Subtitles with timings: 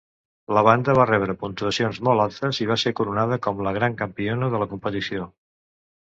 [0.57, 4.49] La banda va rebre puntuacions molt altes i va ser coronada com la Gran campiona
[4.55, 5.29] de la competició.